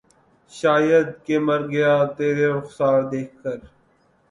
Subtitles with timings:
[0.51, 3.57] شاید کہ مر گیا ترے رخسار دیکھ کر